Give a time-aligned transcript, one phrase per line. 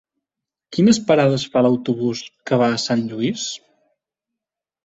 [0.77, 3.47] Quines parades fa l'autobús que va a Sant Lluís?